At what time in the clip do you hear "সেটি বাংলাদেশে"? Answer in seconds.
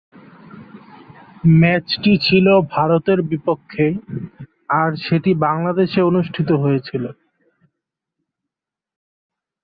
5.05-5.99